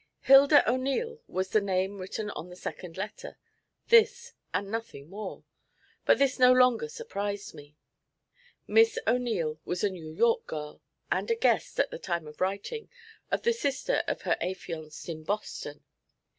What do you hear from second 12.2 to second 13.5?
of writing, of